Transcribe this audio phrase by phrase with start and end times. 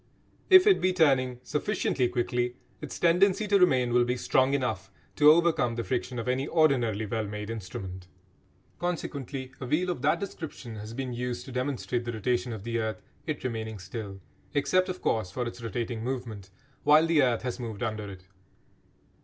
[0.49, 5.29] If it be turning sufficiently quickly its tendency to remain will be strong enough to
[5.29, 8.07] overcome the friction of any ordinarily well made instrument.
[8.79, 12.79] Consequently a wheel of that description has been used to demonstrate the rotation of the
[12.79, 14.19] earth, it remaining still
[14.55, 16.49] (except, of course, for its rotating movement)
[16.83, 18.23] while the earth has moved under it.